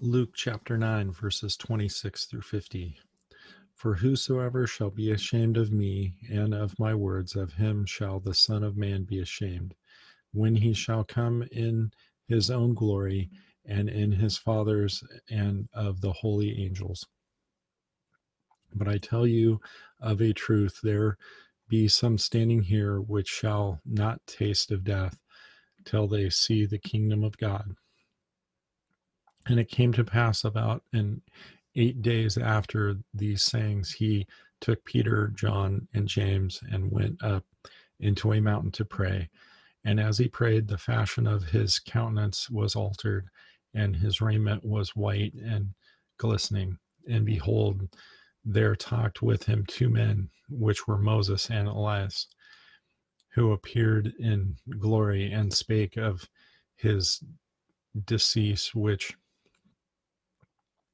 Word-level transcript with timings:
Luke 0.00 0.30
chapter 0.32 0.78
9, 0.78 1.10
verses 1.10 1.56
26 1.56 2.26
through 2.26 2.42
50. 2.42 2.96
For 3.74 3.94
whosoever 3.94 4.64
shall 4.64 4.90
be 4.90 5.10
ashamed 5.10 5.56
of 5.56 5.72
me 5.72 6.14
and 6.30 6.54
of 6.54 6.78
my 6.78 6.94
words, 6.94 7.34
of 7.34 7.54
him 7.54 7.84
shall 7.84 8.20
the 8.20 8.32
Son 8.32 8.62
of 8.62 8.76
Man 8.76 9.02
be 9.02 9.18
ashamed, 9.18 9.74
when 10.32 10.54
he 10.54 10.72
shall 10.72 11.02
come 11.02 11.42
in 11.50 11.90
his 12.28 12.48
own 12.48 12.74
glory 12.74 13.28
and 13.64 13.88
in 13.88 14.12
his 14.12 14.38
Father's 14.38 15.02
and 15.30 15.68
of 15.72 16.00
the 16.00 16.12
holy 16.12 16.64
angels. 16.64 17.04
But 18.72 18.86
I 18.86 18.98
tell 18.98 19.26
you 19.26 19.60
of 20.00 20.20
a 20.20 20.32
truth, 20.32 20.78
there 20.80 21.18
be 21.68 21.88
some 21.88 22.18
standing 22.18 22.62
here 22.62 23.00
which 23.00 23.26
shall 23.26 23.80
not 23.84 24.24
taste 24.28 24.70
of 24.70 24.84
death 24.84 25.18
till 25.84 26.06
they 26.06 26.30
see 26.30 26.66
the 26.66 26.78
kingdom 26.78 27.24
of 27.24 27.36
God. 27.36 27.74
And 29.48 29.58
it 29.58 29.70
came 29.70 29.92
to 29.94 30.04
pass 30.04 30.44
about 30.44 30.82
in 30.92 31.22
eight 31.74 32.02
days 32.02 32.36
after 32.36 32.96
these 33.14 33.42
sayings, 33.42 33.92
he 33.92 34.26
took 34.60 34.84
Peter, 34.84 35.32
John, 35.34 35.88
and 35.94 36.06
James 36.06 36.60
and 36.70 36.90
went 36.90 37.22
up 37.22 37.44
into 38.00 38.32
a 38.32 38.40
mountain 38.40 38.70
to 38.72 38.84
pray. 38.84 39.30
And 39.84 39.98
as 39.98 40.18
he 40.18 40.28
prayed, 40.28 40.68
the 40.68 40.76
fashion 40.78 41.26
of 41.26 41.44
his 41.44 41.78
countenance 41.78 42.50
was 42.50 42.76
altered, 42.76 43.28
and 43.74 43.96
his 43.96 44.20
raiment 44.20 44.64
was 44.64 44.96
white 44.96 45.32
and 45.34 45.72
glistening. 46.18 46.78
And 47.08 47.24
behold, 47.24 47.88
there 48.44 48.76
talked 48.76 49.22
with 49.22 49.44
him 49.44 49.64
two 49.66 49.88
men, 49.88 50.28
which 50.50 50.86
were 50.86 50.98
Moses 50.98 51.48
and 51.50 51.68
Elias, 51.68 52.26
who 53.34 53.52
appeared 53.52 54.12
in 54.18 54.56
glory 54.78 55.32
and 55.32 55.52
spake 55.52 55.96
of 55.96 56.28
his 56.76 57.22
decease, 58.04 58.74
which 58.74 59.16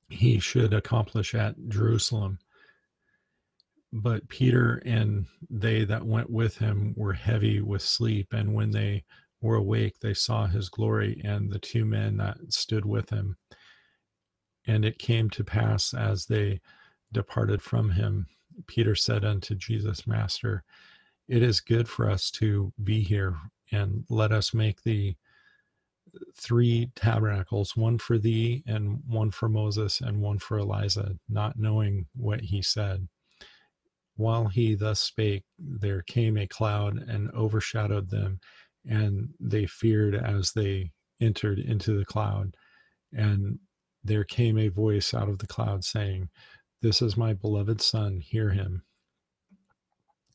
he 0.09 0.39
should 0.39 0.73
accomplish 0.73 1.35
at 1.35 1.55
Jerusalem. 1.69 2.39
But 3.93 4.29
Peter 4.29 4.83
and 4.85 5.27
they 5.49 5.85
that 5.85 6.05
went 6.05 6.29
with 6.31 6.59
him 6.59 6.95
were 6.97 7.13
heavy 7.13 7.61
with 7.61 7.83
sleep, 7.83 8.33
and 8.33 8.53
when 8.55 8.71
they 8.71 9.05
were 9.41 9.57
awake, 9.57 10.01
they 10.01 10.15
saw 10.15 10.47
his 10.47 10.69
glory 10.69 11.21
and 11.25 11.51
the 11.51 11.59
two 11.59 11.85
men 11.85 12.17
that 12.17 12.37
stood 12.49 12.85
with 12.85 13.11
him. 13.11 13.37
And 14.67 14.85
it 14.85 14.99
came 14.99 15.31
to 15.31 15.45
pass 15.45 15.95
as 15.95 16.27
they 16.27 16.61
departed 17.13 17.63
from 17.63 17.91
him, 17.91 18.27
Peter 18.67 18.95
said 18.95 19.25
unto 19.25 19.55
Jesus, 19.55 20.07
Master, 20.07 20.65
it 21.29 21.43
is 21.43 21.61
good 21.61 21.89
for 21.89 22.11
us 22.11 22.31
to 22.33 22.73
be 22.83 23.03
here, 23.03 23.37
and 23.73 24.05
let 24.09 24.33
us 24.33 24.53
make 24.55 24.83
the 24.83 25.15
three 26.37 26.91
tabernacles, 26.97 27.77
one 27.77 27.99
for 27.99 28.19
thee, 28.19 28.63
and 28.67 29.01
one 29.07 29.31
for 29.31 29.49
Moses, 29.49 30.01
and 30.01 30.21
one 30.21 30.39
for 30.39 30.59
Elijah, 30.59 31.17
not 31.29 31.59
knowing 31.59 32.07
what 32.15 32.41
he 32.41 32.63
said. 32.63 33.09
While 34.17 34.47
he 34.47 34.75
thus 34.75 35.01
spake, 35.01 35.45
there 35.59 36.03
came 36.03 36.37
a 36.37 36.47
cloud 36.47 36.99
and 36.99 37.31
overshadowed 37.33 38.11
them, 38.11 38.41
and 38.89 39.31
they 39.41 39.67
feared 39.67 40.15
as 40.15 40.53
they 40.53 40.93
entered 41.21 41.59
into 41.59 41.99
the 41.99 42.05
cloud. 42.05 42.57
And 43.13 43.59
there 44.05 44.25
came 44.25 44.59
a 44.59 44.69
voice 44.69 45.15
out 45.15 45.29
of 45.29 45.39
the 45.39 45.47
cloud 45.47 45.85
saying, 45.85 46.29
This 46.83 47.03
is 47.03 47.17
my 47.17 47.33
beloved 47.33 47.81
Son, 47.81 48.21
hear 48.21 48.51
him. 48.51 48.83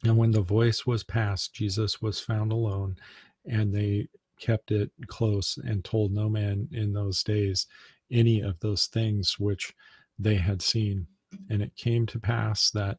And 0.04 0.18
when 0.18 0.32
the 0.32 0.42
voice 0.42 0.86
was 0.86 1.04
past, 1.04 1.54
Jesus 1.54 2.02
was 2.02 2.20
found 2.20 2.52
alone, 2.52 2.98
and 3.46 3.74
they 3.74 4.08
kept 4.40 4.72
it 4.72 4.92
close 5.08 5.58
and 5.64 5.84
told 5.84 6.12
no 6.12 6.30
man 6.30 6.68
in 6.72 6.94
those 6.94 7.24
days 7.24 7.68
any 8.12 8.42
of 8.42 8.60
those 8.60 8.88
things 8.88 9.40
which 9.40 9.74
they 10.18 10.36
had 10.36 10.62
seen. 10.62 11.08
And 11.50 11.62
it 11.62 11.76
came 11.76 12.06
to 12.08 12.20
pass 12.20 12.72
that 12.72 12.98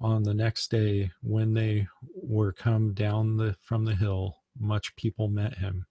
on 0.00 0.22
the 0.22 0.34
next 0.34 0.70
day, 0.70 1.10
when 1.22 1.54
they 1.54 1.88
were 2.14 2.52
come 2.52 2.94
down 2.94 3.36
the, 3.36 3.56
from 3.60 3.84
the 3.84 3.96
hill, 3.96 4.36
much 4.58 4.94
people 4.96 5.28
met 5.28 5.58
him. 5.58 5.86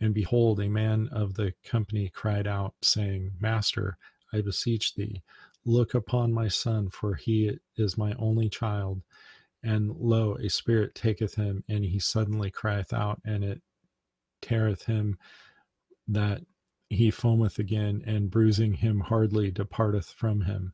And 0.00 0.14
behold, 0.14 0.60
a 0.60 0.68
man 0.68 1.08
of 1.10 1.34
the 1.34 1.52
company 1.64 2.08
cried 2.08 2.46
out, 2.46 2.74
saying, 2.82 3.32
Master, 3.40 3.98
I 4.32 4.42
beseech 4.42 4.94
thee, 4.94 5.22
look 5.64 5.94
upon 5.94 6.32
my 6.32 6.48
son, 6.48 6.90
for 6.90 7.14
he 7.14 7.58
is 7.76 7.98
my 7.98 8.14
only 8.18 8.48
child. 8.48 9.02
And 9.62 9.90
lo, 9.96 10.36
a 10.36 10.48
spirit 10.48 10.94
taketh 10.94 11.34
him, 11.34 11.64
and 11.68 11.84
he 11.84 11.98
suddenly 11.98 12.50
crieth 12.50 12.92
out, 12.92 13.20
and 13.24 13.42
it 13.42 13.62
teareth 14.46 14.84
him 14.84 15.18
that 16.08 16.42
he 16.88 17.10
foameth 17.10 17.58
again, 17.58 18.02
and 18.06 18.30
bruising 18.30 18.72
him 18.72 19.00
hardly 19.00 19.50
departeth 19.50 20.10
from 20.10 20.42
him. 20.42 20.72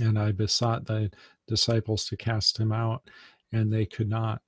And 0.00 0.18
I 0.18 0.32
besought 0.32 0.86
thy 0.86 1.10
disciples 1.46 2.06
to 2.06 2.16
cast 2.16 2.58
him 2.58 2.72
out, 2.72 3.08
and 3.52 3.72
they 3.72 3.86
could 3.86 4.08
not. 4.08 4.42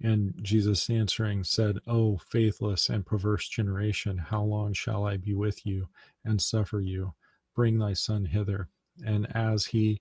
And 0.00 0.32
Jesus 0.42 0.88
answering 0.88 1.42
said, 1.42 1.78
O 1.88 2.18
faithless 2.18 2.88
and 2.88 3.04
perverse 3.04 3.48
generation, 3.48 4.16
how 4.16 4.44
long 4.44 4.72
shall 4.72 5.04
I 5.04 5.16
be 5.16 5.34
with 5.34 5.66
you 5.66 5.88
and 6.24 6.40
suffer 6.40 6.80
you? 6.80 7.14
Bring 7.56 7.78
thy 7.78 7.94
son 7.94 8.24
hither. 8.24 8.68
And 9.04 9.26
as 9.34 9.66
he 9.66 10.00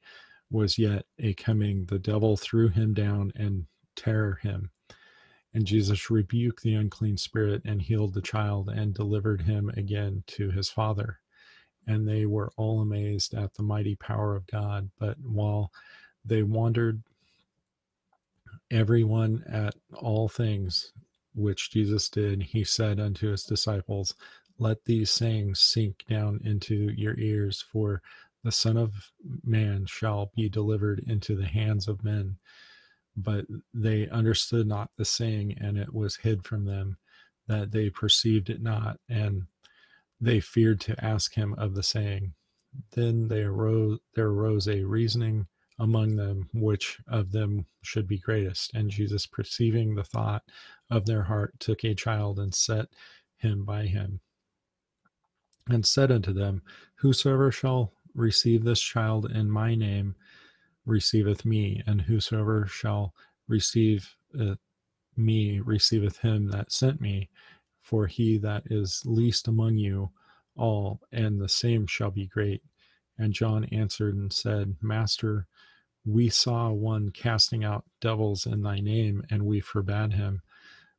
was 0.51 0.77
yet 0.77 1.05
a 1.17 1.33
coming, 1.33 1.85
the 1.85 1.99
devil 1.99 2.37
threw 2.37 2.69
him 2.69 2.93
down 2.93 3.33
and 3.35 3.65
tear 3.95 4.39
him. 4.43 4.69
And 5.53 5.65
Jesus 5.65 6.09
rebuked 6.09 6.61
the 6.63 6.75
unclean 6.75 7.17
spirit 7.17 7.61
and 7.65 7.81
healed 7.81 8.13
the 8.13 8.21
child 8.21 8.69
and 8.69 8.93
delivered 8.93 9.41
him 9.41 9.69
again 9.75 10.23
to 10.27 10.51
his 10.51 10.69
father. 10.69 11.19
And 11.87 12.07
they 12.07 12.25
were 12.25 12.51
all 12.57 12.81
amazed 12.81 13.33
at 13.33 13.53
the 13.53 13.63
mighty 13.63 13.95
power 13.95 14.35
of 14.35 14.45
God. 14.47 14.89
But 14.99 15.17
while 15.19 15.71
they 16.25 16.43
wondered, 16.43 17.01
everyone 18.69 19.43
at 19.47 19.75
all 19.93 20.27
things 20.27 20.91
which 21.33 21.71
Jesus 21.71 22.09
did, 22.09 22.43
he 22.43 22.63
said 22.63 22.99
unto 22.99 23.29
his 23.29 23.43
disciples, 23.43 24.15
Let 24.59 24.85
these 24.85 25.11
sayings 25.11 25.59
sink 25.59 26.03
down 26.09 26.41
into 26.43 26.91
your 26.95 27.17
ears, 27.17 27.61
for 27.61 28.01
the 28.43 28.51
Son 28.51 28.77
of 28.77 29.11
Man 29.43 29.85
shall 29.85 30.31
be 30.35 30.49
delivered 30.49 30.99
into 31.07 31.35
the 31.35 31.47
hands 31.47 31.87
of 31.87 32.03
men 32.03 32.37
but 33.17 33.45
they 33.73 34.07
understood 34.09 34.67
not 34.67 34.91
the 34.95 35.05
saying, 35.05 35.57
and 35.59 35.77
it 35.77 35.93
was 35.93 36.15
hid 36.17 36.45
from 36.45 36.65
them 36.65 36.97
that 37.47 37.71
they 37.71 37.89
perceived 37.89 38.49
it 38.49 38.61
not, 38.61 38.99
and 39.09 39.43
they 40.21 40.39
feared 40.39 40.79
to 40.81 41.03
ask 41.03 41.33
him 41.33 41.53
of 41.55 41.73
the 41.73 41.83
saying. 41.83 42.33
Then 42.91 43.27
they 43.27 43.41
arose, 43.41 43.99
there 44.13 44.27
arose 44.27 44.67
a 44.67 44.83
reasoning 44.83 45.47
among 45.79 46.15
them 46.15 46.49
which 46.53 46.99
of 47.07 47.31
them 47.31 47.65
should 47.81 48.07
be 48.07 48.17
greatest. 48.17 48.73
And 48.73 48.89
Jesus, 48.89 49.25
perceiving 49.25 49.95
the 49.95 50.03
thought 50.03 50.43
of 50.89 51.05
their 51.05 51.23
heart, 51.23 51.59
took 51.59 51.83
a 51.83 51.95
child 51.95 52.39
and 52.39 52.53
set 52.53 52.87
him 53.37 53.63
by 53.63 53.85
him, 53.85 54.19
and 55.69 55.85
said 55.85 56.11
unto 56.11 56.33
them, 56.33 56.61
Whosoever 56.95 57.51
shall 57.51 57.93
receive 58.13 58.63
this 58.63 58.81
child 58.81 59.31
in 59.31 59.49
my 59.49 59.75
name, 59.75 60.15
receiveth 60.87 61.45
me, 61.45 61.83
and 61.85 62.01
whosoever 62.01 62.65
shall 62.65 63.13
receive 63.47 64.15
uh, 64.39 64.55
me 65.15 65.59
receiveth 65.59 66.19
him 66.19 66.49
that 66.49 66.71
sent 66.71 67.01
me. 67.01 67.29
For 67.81 68.07
he 68.07 68.37
that 68.39 68.63
is 68.69 69.03
least 69.05 69.47
among 69.47 69.77
you 69.77 70.09
all, 70.57 71.01
and 71.11 71.39
the 71.39 71.49
same 71.49 71.87
shall 71.87 72.11
be 72.11 72.27
great. 72.27 72.61
And 73.17 73.33
John 73.33 73.65
answered 73.65 74.15
and 74.15 74.31
said, 74.33 74.75
Master, 74.81 75.47
we 76.05 76.29
saw 76.29 76.71
one 76.71 77.11
casting 77.11 77.63
out 77.63 77.85
devils 78.01 78.45
in 78.45 78.61
thy 78.63 78.79
name, 78.79 79.23
and 79.29 79.45
we 79.45 79.59
forbade 79.59 80.13
him, 80.13 80.41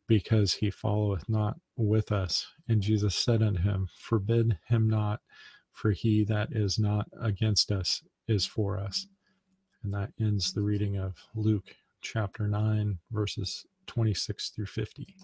because 0.07 0.55
he 0.55 0.71
followeth 0.71 1.29
not 1.29 1.59
with 1.77 2.13
us. 2.13 2.47
And 2.69 2.81
Jesus 2.83 3.15
said 3.15 3.43
unto 3.43 3.63
him, 3.63 3.89
Forbid 3.99 4.59
him 4.69 4.89
not, 4.89 5.21
for 5.73 5.93
he 5.93 6.25
that 6.25 6.49
is 6.53 6.79
not 6.79 7.09
against 7.21 7.71
us 7.71 8.03
is 8.27 8.47
for 8.47 8.79
us. 8.79 9.07
And 9.83 9.93
that 9.95 10.11
ends 10.21 10.53
the 10.53 10.63
reading 10.63 10.97
of 10.97 11.15
Luke 11.35 11.77
chapter 12.01 12.47
9, 12.49 12.99
verses 13.11 13.67
26 13.87 14.51
through 14.51 14.67
50. 14.67 15.15